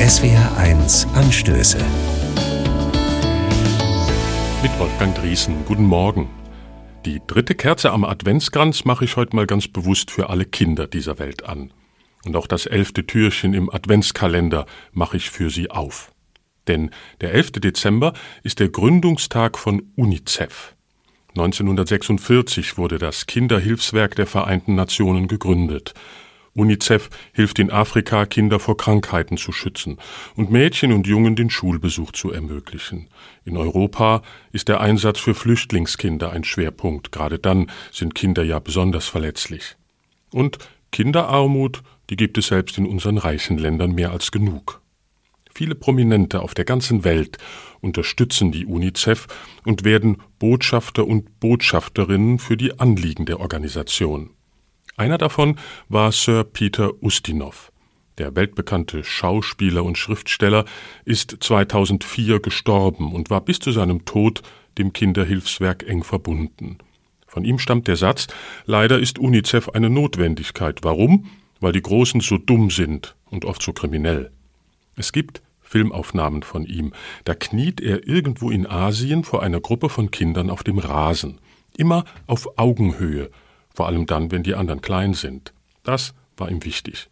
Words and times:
SWR1 0.00 1.12
Anstöße. 1.12 1.76
Mit 4.62 4.78
Wolfgang 4.78 5.14
Driesen. 5.14 5.66
Guten 5.66 5.84
Morgen. 5.84 6.30
Die 7.04 7.20
dritte 7.26 7.54
Kerze 7.54 7.92
am 7.92 8.04
Adventskranz 8.04 8.86
mache 8.86 9.04
ich 9.04 9.16
heute 9.16 9.36
mal 9.36 9.46
ganz 9.46 9.68
bewusst 9.68 10.10
für 10.10 10.30
alle 10.30 10.46
Kinder 10.46 10.86
dieser 10.86 11.18
Welt 11.18 11.44
an. 11.44 11.74
Und 12.24 12.34
auch 12.34 12.46
das 12.46 12.64
elfte 12.64 13.06
Türchen 13.06 13.52
im 13.52 13.68
Adventskalender 13.68 14.64
mache 14.92 15.18
ich 15.18 15.28
für 15.28 15.50
sie 15.50 15.70
auf. 15.70 16.12
Denn 16.66 16.90
der 17.20 17.34
11. 17.34 17.52
Dezember 17.52 18.14
ist 18.42 18.58
der 18.58 18.70
Gründungstag 18.70 19.58
von 19.58 19.92
UNICEF. 19.96 20.76
1946 21.36 22.78
wurde 22.78 22.98
das 22.98 23.26
Kinderhilfswerk 23.26 24.16
der 24.16 24.26
Vereinten 24.26 24.76
Nationen 24.76 25.28
gegründet. 25.28 25.92
UNICEF 26.54 27.10
hilft 27.32 27.58
in 27.58 27.70
Afrika, 27.70 28.26
Kinder 28.26 28.58
vor 28.58 28.76
Krankheiten 28.76 29.36
zu 29.36 29.52
schützen 29.52 29.98
und 30.34 30.50
Mädchen 30.50 30.92
und 30.92 31.06
Jungen 31.06 31.36
den 31.36 31.50
Schulbesuch 31.50 32.12
zu 32.12 32.32
ermöglichen. 32.32 33.08
In 33.44 33.56
Europa 33.56 34.22
ist 34.52 34.68
der 34.68 34.80
Einsatz 34.80 35.20
für 35.20 35.34
Flüchtlingskinder 35.34 36.30
ein 36.32 36.44
Schwerpunkt. 36.44 37.12
Gerade 37.12 37.38
dann 37.38 37.70
sind 37.92 38.14
Kinder 38.14 38.42
ja 38.42 38.58
besonders 38.58 39.06
verletzlich. 39.06 39.76
Und 40.32 40.58
Kinderarmut, 40.90 41.82
die 42.10 42.16
gibt 42.16 42.36
es 42.36 42.48
selbst 42.48 42.78
in 42.78 42.86
unseren 42.86 43.18
reichen 43.18 43.58
Ländern 43.58 43.92
mehr 43.92 44.10
als 44.10 44.32
genug. 44.32 44.80
Viele 45.52 45.74
Prominente 45.74 46.40
auf 46.40 46.54
der 46.54 46.64
ganzen 46.64 47.04
Welt 47.04 47.38
unterstützen 47.80 48.52
die 48.52 48.66
UNICEF 48.66 49.26
und 49.64 49.84
werden 49.84 50.18
Botschafter 50.38 51.06
und 51.06 51.40
Botschafterinnen 51.40 52.38
für 52.38 52.56
die 52.56 52.78
Anliegen 52.78 53.26
der 53.26 53.40
Organisation. 53.40 54.30
Einer 55.00 55.16
davon 55.16 55.56
war 55.88 56.12
Sir 56.12 56.44
Peter 56.44 57.02
Ustinov. 57.02 57.72
Der 58.18 58.36
weltbekannte 58.36 59.02
Schauspieler 59.02 59.82
und 59.82 59.96
Schriftsteller 59.96 60.66
ist 61.06 61.38
2004 61.40 62.40
gestorben 62.40 63.14
und 63.14 63.30
war 63.30 63.40
bis 63.40 63.60
zu 63.60 63.72
seinem 63.72 64.04
Tod 64.04 64.42
dem 64.76 64.92
Kinderhilfswerk 64.92 65.88
eng 65.88 66.04
verbunden. 66.04 66.76
Von 67.26 67.46
ihm 67.46 67.58
stammt 67.58 67.88
der 67.88 67.96
Satz, 67.96 68.26
leider 68.66 68.98
ist 68.98 69.18
UNICEF 69.18 69.70
eine 69.70 69.88
Notwendigkeit. 69.88 70.80
Warum? 70.82 71.30
Weil 71.60 71.72
die 71.72 71.80
Großen 71.80 72.20
so 72.20 72.36
dumm 72.36 72.68
sind 72.68 73.16
und 73.30 73.46
oft 73.46 73.62
so 73.62 73.72
kriminell. 73.72 74.30
Es 74.96 75.12
gibt 75.12 75.40
Filmaufnahmen 75.62 76.42
von 76.42 76.66
ihm. 76.66 76.92
Da 77.24 77.34
kniet 77.34 77.80
er 77.80 78.06
irgendwo 78.06 78.50
in 78.50 78.66
Asien 78.66 79.24
vor 79.24 79.42
einer 79.42 79.62
Gruppe 79.62 79.88
von 79.88 80.10
Kindern 80.10 80.50
auf 80.50 80.62
dem 80.62 80.76
Rasen. 80.76 81.38
Immer 81.74 82.04
auf 82.26 82.58
Augenhöhe, 82.58 83.30
vor 83.80 83.86
allem 83.86 84.04
dann, 84.04 84.30
wenn 84.30 84.42
die 84.42 84.56
anderen 84.56 84.82
klein 84.82 85.14
sind. 85.14 85.54
Das 85.84 86.12
war 86.36 86.50
ihm 86.50 86.66
wichtig. 86.66 87.08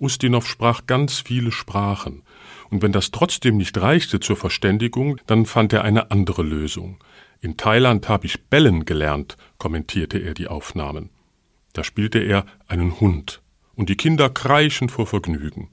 Ustinov 0.00 0.48
sprach 0.48 0.88
ganz 0.88 1.20
viele 1.20 1.52
Sprachen, 1.52 2.24
und 2.70 2.82
wenn 2.82 2.90
das 2.90 3.12
trotzdem 3.12 3.56
nicht 3.56 3.78
reichte 3.80 4.18
zur 4.18 4.34
Verständigung, 4.34 5.20
dann 5.28 5.46
fand 5.46 5.72
er 5.72 5.84
eine 5.84 6.10
andere 6.10 6.42
Lösung. 6.42 6.96
In 7.40 7.56
Thailand 7.56 8.08
habe 8.08 8.26
ich 8.26 8.46
bellen 8.46 8.84
gelernt, 8.84 9.36
kommentierte 9.58 10.18
er 10.18 10.34
die 10.34 10.48
Aufnahmen. 10.48 11.10
Da 11.72 11.84
spielte 11.84 12.18
er 12.18 12.46
einen 12.66 12.98
Hund, 12.98 13.40
und 13.76 13.88
die 13.88 13.96
Kinder 13.96 14.28
kreischen 14.28 14.88
vor 14.88 15.06
Vergnügen. 15.06 15.68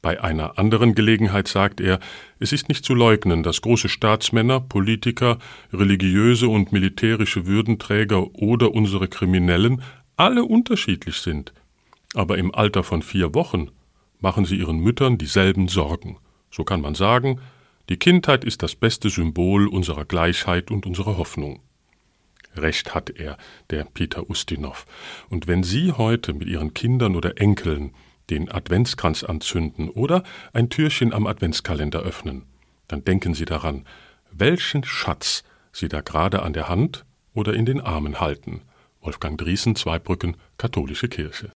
Bei 0.00 0.22
einer 0.22 0.58
anderen 0.58 0.94
Gelegenheit 0.94 1.48
sagt 1.48 1.80
er, 1.80 1.98
es 2.38 2.52
ist 2.52 2.68
nicht 2.68 2.84
zu 2.84 2.94
leugnen, 2.94 3.42
dass 3.42 3.62
große 3.62 3.88
Staatsmänner, 3.88 4.60
Politiker, 4.60 5.38
religiöse 5.72 6.48
und 6.48 6.72
militärische 6.72 7.46
Würdenträger 7.46 8.34
oder 8.34 8.72
unsere 8.72 9.08
Kriminellen 9.08 9.82
alle 10.16 10.44
unterschiedlich 10.44 11.16
sind. 11.16 11.52
Aber 12.14 12.38
im 12.38 12.54
Alter 12.54 12.84
von 12.84 13.02
vier 13.02 13.34
Wochen 13.34 13.70
machen 14.20 14.44
sie 14.44 14.56
ihren 14.56 14.78
Müttern 14.78 15.18
dieselben 15.18 15.68
Sorgen. 15.68 16.16
So 16.50 16.64
kann 16.64 16.80
man 16.80 16.94
sagen, 16.94 17.40
die 17.88 17.96
Kindheit 17.96 18.44
ist 18.44 18.62
das 18.62 18.74
beste 18.74 19.10
Symbol 19.10 19.66
unserer 19.66 20.04
Gleichheit 20.04 20.70
und 20.70 20.86
unserer 20.86 21.16
Hoffnung. 21.16 21.60
Recht 22.54 22.94
hat 22.94 23.10
er, 23.10 23.36
der 23.70 23.84
Peter 23.84 24.28
Ustinov. 24.28 24.86
Und 25.28 25.46
wenn 25.46 25.62
Sie 25.62 25.92
heute 25.92 26.32
mit 26.32 26.48
Ihren 26.48 26.74
Kindern 26.74 27.16
oder 27.16 27.40
Enkeln 27.40 27.92
den 28.30 28.50
Adventskranz 28.50 29.24
anzünden 29.24 29.88
oder 29.88 30.22
ein 30.52 30.68
Türchen 30.68 31.12
am 31.12 31.26
Adventskalender 31.26 32.00
öffnen, 32.00 32.44
dann 32.86 33.04
denken 33.04 33.34
Sie 33.34 33.44
daran, 33.44 33.86
welchen 34.30 34.84
Schatz 34.84 35.44
Sie 35.72 35.88
da 35.88 36.00
gerade 36.00 36.42
an 36.42 36.52
der 36.52 36.68
Hand 36.68 37.04
oder 37.34 37.54
in 37.54 37.66
den 37.66 37.80
Armen 37.80 38.20
halten. 38.20 38.62
Wolfgang 39.00 39.38
Driesen, 39.38 39.76
Zweibrücken, 39.76 40.36
Katholische 40.56 41.08
Kirche. 41.08 41.52